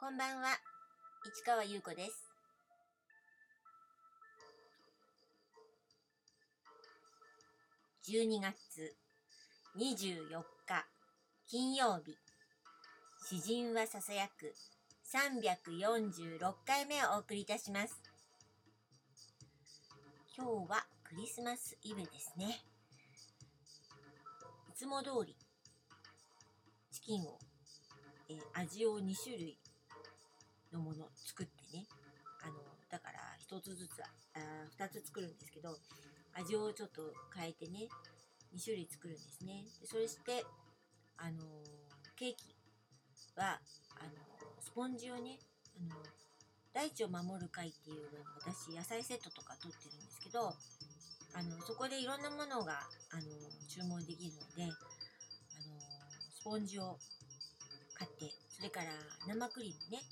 [0.00, 0.56] こんばんは、
[1.26, 2.32] 市川優子です。
[8.08, 8.96] 12月
[9.76, 10.86] 24日
[11.46, 12.16] 金曜日、
[13.28, 14.54] 詩人はささやく
[15.12, 18.00] 346回目をお送りいたします。
[20.34, 22.62] 今日はクリスマスイブですね。
[24.70, 25.36] いつも通り
[26.90, 27.38] チキンを、
[28.30, 29.58] えー味を2種類
[30.72, 31.86] のもの作ってね。
[32.42, 32.54] あの
[32.88, 34.08] だから1つずつあ
[34.78, 35.76] 2つ作るんですけど
[36.32, 37.88] 味をちょっと変えてね
[38.54, 39.64] 2種類作るんですね。
[39.80, 40.44] でそれして
[41.16, 41.38] あの
[42.16, 42.56] ケーキ
[43.36, 43.60] は
[44.00, 44.10] あの
[44.60, 45.38] スポンジをね
[45.76, 46.00] あの
[46.72, 50.54] 大地を守る会っていうのを私野菜セットとか取ってるんですけど
[51.34, 52.80] あのそこでいろんなものが
[53.10, 53.22] あの
[53.68, 54.72] 注文できるのであの
[56.32, 56.98] スポンジを
[57.94, 58.86] 買ってそれから
[59.26, 60.02] 生クリームね。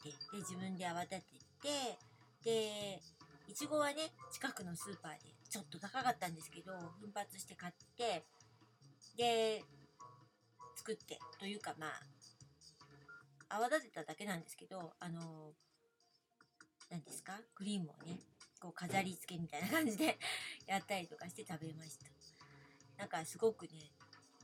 [0.00, 1.22] ってで自分で泡立て
[1.62, 1.98] て
[2.44, 3.00] で
[3.48, 8.24] いちごはね近くのスーパーでちょっと高かったんですけど奮発して買って
[9.16, 9.62] で
[10.76, 15.52] 作ってというかまあ泡立てただけなんですけどあの
[16.90, 17.38] 何ですか？
[17.54, 18.18] クリームをね
[18.60, 20.18] こう飾り付けみたいな感じで
[20.66, 22.06] やったりとかして食べました。
[22.96, 23.92] なんかすごくね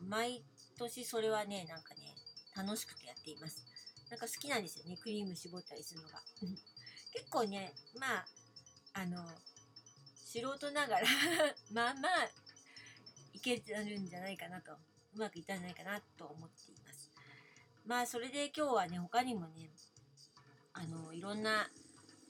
[0.01, 0.45] 毎
[0.79, 2.15] 年それはねなんかね
[2.55, 3.65] 楽しくてやっています。
[4.11, 4.97] なんか好きなんですよね。
[4.97, 6.21] クリーム絞ったりするのが。
[7.13, 8.27] 結構ねまあ
[8.93, 9.25] あの
[10.25, 11.07] 素人ながら
[11.73, 12.31] まあまあ
[13.33, 14.73] いけてるんじゃないかなと。
[15.15, 17.11] うまくいったんじゃないかなと思っています。
[17.87, 19.71] まあそれで今日はね他にもね
[20.75, 21.71] あのいろんな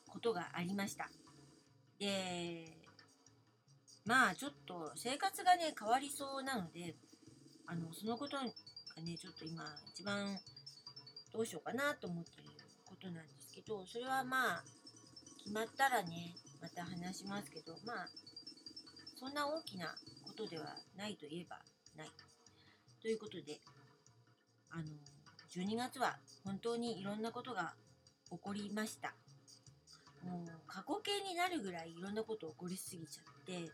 [0.06, 1.10] ことがありました。
[1.98, 2.76] で
[4.04, 6.94] まあちょっと生活がね変わりそうなので
[7.66, 10.38] あのそのことがねちょっと今一番
[11.36, 12.44] どうしようかなと思ってる
[12.86, 14.64] ことなんですけどそれはまあ
[15.44, 18.08] 決まったらねまた話しますけどまあ
[19.20, 19.94] そんな大きな
[20.24, 21.58] ことではないといえば
[21.96, 22.08] ない。
[23.02, 23.60] ということで
[24.70, 24.84] あの
[25.54, 27.74] 12月は本当にいろんなことが
[28.30, 29.14] 起こりました。
[30.24, 33.70] もう過去形になるぐらいいろんなこと起こりすぎちゃって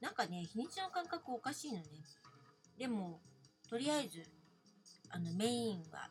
[0.00, 1.84] なんかね日にちの感覚おかしいのね。
[2.76, 3.20] でも
[3.70, 4.24] とりあえず
[5.10, 6.10] あのメインは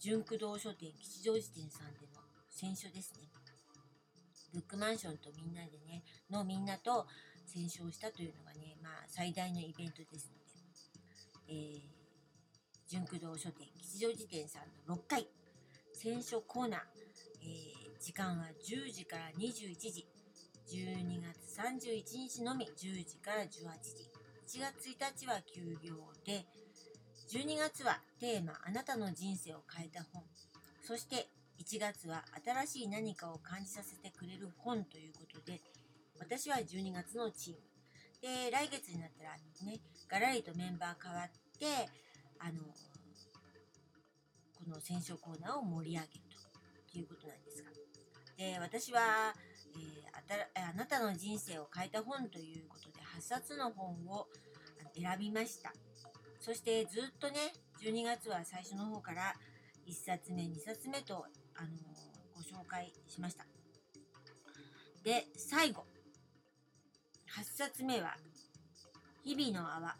[0.00, 3.28] 純駆動書店吉祥寺店さんでの選書ですね。
[4.52, 7.06] ブックマンションとみんなでねのみんなと
[7.46, 10.38] 選書をしたというのがねまあ最大のイベントですの
[11.46, 11.80] で、えー、
[12.88, 15.26] 純駆動書店吉祥寺店さんの6階
[15.92, 16.80] 選書コーナー、
[17.42, 20.06] えー時間は10時から21時。
[20.68, 24.58] 12月31日のみ10時から18時。
[24.58, 25.94] 1月1日は休業
[26.26, 26.44] で
[27.30, 30.22] 12月はテーマあなたの人生を変えた本。
[30.82, 35.60] そして1月は新しい何かを感じさせてくれる本ということで
[36.18, 37.60] 私は12月のチーム。
[38.20, 39.30] で来月になったら
[39.70, 41.88] ねガラリとメンバー変わって
[42.38, 42.60] あの
[44.54, 46.10] この選書コーナーを盛り上げる
[46.92, 47.70] ということなんですが。
[48.36, 49.34] で私は、
[49.76, 50.36] えーあた
[50.70, 54.28] あなたの人生を変えた本ということで8冊の本を
[54.96, 55.72] 選びました。
[56.44, 59.34] そしてずっとね12月は最初の方から
[59.88, 61.24] 1冊目2冊目と、
[61.56, 61.70] あのー
[62.34, 63.46] ご紹介しました。
[65.04, 65.86] で最後。
[67.38, 68.16] 8冊目は
[69.24, 69.96] 「日々の泡」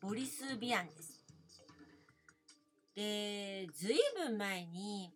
[0.00, 1.24] ボリス・ビアンです。
[2.94, 5.12] でずいぶん前に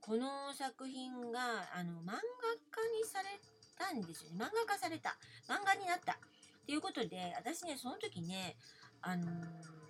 [0.00, 3.40] この作品があの漫画家にされ
[3.76, 4.36] たんですよね。
[4.44, 5.18] 漫画化された。
[5.46, 6.12] 漫画になった。
[6.14, 6.16] っ
[6.64, 8.56] ていうことで私ねその時ね
[9.02, 9.81] あのー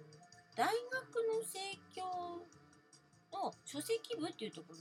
[0.54, 0.74] 大学
[1.32, 1.58] の生
[1.94, 2.04] 協
[3.32, 4.78] の書籍部っていうところ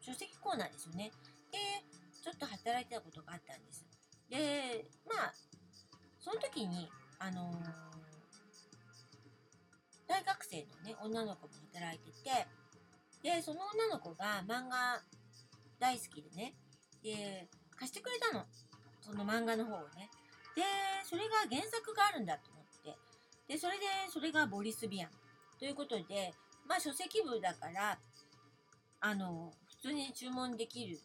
[0.00, 1.12] 書籍コーナーですよね。
[1.52, 1.58] で
[2.22, 3.84] ちょっと働いてたことがあったんです。
[4.30, 5.34] でまあ
[6.18, 6.88] その時に
[7.18, 7.92] あのー
[10.08, 12.46] 大学生のね女の子も働いてて
[13.22, 15.00] でその女の子が漫画
[15.78, 16.54] 大好きでね
[17.02, 18.44] で貸してくれたの。
[19.00, 20.10] その漫画の方をね。
[20.54, 20.62] で
[21.04, 22.61] それが原作があるんだと思
[23.48, 25.10] でそれでそれがボリス・ビアン。
[25.58, 26.34] ということで
[26.66, 27.98] まあ書籍部だから
[29.00, 30.98] あの普通に注文できる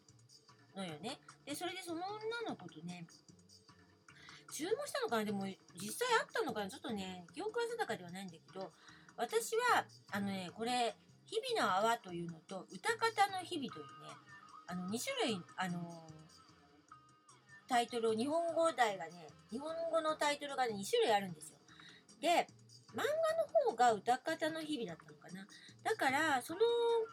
[0.76, 1.18] のよね。
[1.44, 3.06] でそれでその女の子とね
[4.52, 5.24] 注文したのかな？
[5.24, 5.46] でも
[5.80, 6.70] 実際あったのかな？
[6.70, 8.72] ちょっとね記憶は定かではないんだけど
[9.16, 10.96] 私はあのねこれ
[11.26, 13.90] 「日々の泡」というのと「歌方の日々」というね
[14.66, 16.08] あの2種類あの
[17.68, 21.57] タイトルを日本語題がね日本語のタイトルがね2種類あるんですよ。
[22.20, 22.46] で
[22.94, 23.06] 漫画の
[23.70, 25.46] 方が歌方の日々だったのかな
[25.84, 26.60] だからその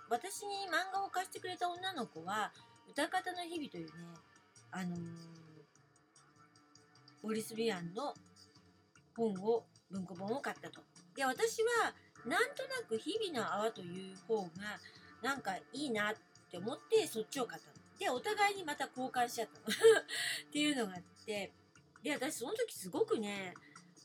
[0.09, 2.51] 私に漫画を貸してくれた女の子は
[2.89, 3.91] 歌方の日々というね
[4.71, 4.99] あのー、
[7.23, 8.13] ボリス・ビアンの
[9.15, 10.81] 本を文庫本を買ったと。
[11.15, 11.93] で私は
[12.25, 14.49] なんとなく「日々の泡」という方が
[15.21, 16.15] なんかいいなっ
[16.51, 17.75] て思ってそっちを買ったの。
[17.97, 19.67] でお互いにまた交換しちゃったの
[20.47, 21.53] っていうのがあって
[22.03, 23.53] で私その時すごくね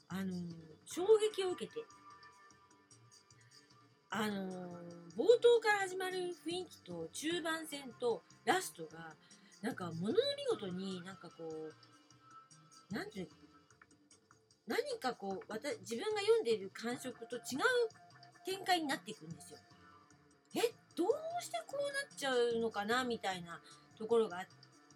[0.09, 1.81] あのー、衝撃を受けて
[4.11, 4.37] あのー、
[5.17, 9.15] 冒頭から始まる雰囲気と中盤戦とラストが
[9.63, 11.45] なんかものの見事になんかこ
[12.91, 13.31] うなんていうの
[14.67, 17.43] 何かこう私自分が読んでいる感触と違う
[18.45, 19.59] 展開になっていくんですよ。
[20.57, 21.09] えどう
[21.43, 23.61] してこうなっちゃうのかなみたいな
[23.97, 24.47] ところがあっ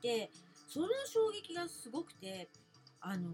[0.01, 0.31] て
[0.69, 2.49] その衝撃がすごくて
[3.07, 3.31] あの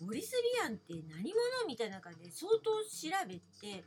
[0.00, 3.84] ボリス・ビアンって何者みたいな感じで相当調べて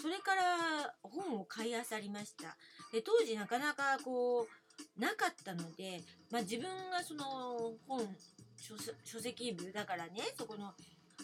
[0.00, 2.56] それから本を買いあさりました。
[2.92, 8.06] で当時なかなかこうなかったので、まあ、自分がその本
[9.02, 10.72] 書籍部だからねそこの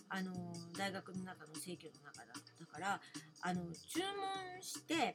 [0.08, 0.32] あの
[0.76, 3.00] 大学の中の生協の中だったから
[3.42, 5.14] あの注文して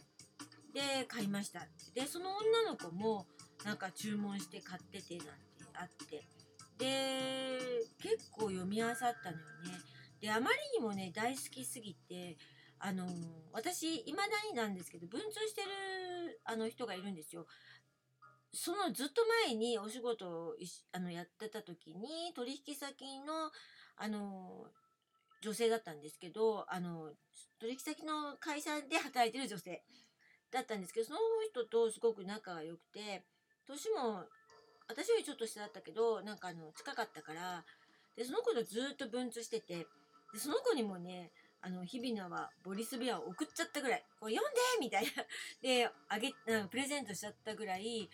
[0.74, 1.68] で買いました。
[1.96, 3.26] でその女の子も
[3.66, 5.34] なんか注文して買っててなんて
[5.74, 6.39] あって。
[6.80, 7.60] で
[8.02, 9.12] 結構読み漁ったのよ
[9.66, 9.80] ね。
[10.22, 12.38] であまりにもね大好きすぎて
[12.80, 13.06] あの
[13.52, 17.46] 私いまだになんですけど文通してるあの人がいるんですよ。
[18.52, 20.56] そのずっと前にお仕事を
[20.92, 23.52] あのやってた時に取引先の
[23.98, 24.66] あの
[25.42, 27.12] 女性だったんですけどあの
[27.60, 29.84] 取引先の会社で働いてる女性
[30.52, 33.24] だったんですけどその人とすごく仲が良くて
[33.68, 34.26] 年も
[34.90, 37.64] 私よりちょっと下だったけどなんかあの近かったから
[38.18, 39.88] でその子とずっと文通してて
[40.34, 41.32] でその子にもね
[41.62, 45.10] あの日比野はボリス・ビアを送っちゃったぐらいこう読んでみたいな。
[45.62, 48.10] であげなんかプレゼントしちゃったぐらい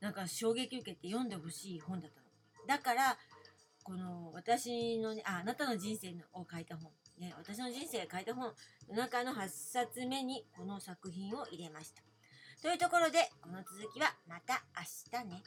[0.00, 2.26] なんか衝撃受けて読んでほしい本だったの。
[2.66, 3.18] だから
[3.84, 6.92] この私のああなたの人生を書いた本。
[7.18, 8.54] ね私の人生が書いた本
[8.88, 12.02] の中の8冊目にこの作品を入れました。
[12.60, 15.42] というところでこの続きはまた明日ね。